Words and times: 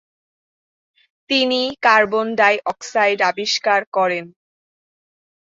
তিনি 1.29 1.61
carbon 1.83 2.27
die 2.35 2.55
oxide 2.65 3.19
আবিষ্কার 3.31 3.81
করেন। 3.93 4.25